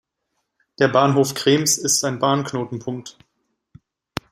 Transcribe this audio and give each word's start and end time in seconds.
Der 0.79 0.87
Bahnhof 0.87 1.35
Krems 1.35 1.77
ist 1.77 2.03
ein 2.03 2.17
Bahnknotenpunkt. 2.17 3.19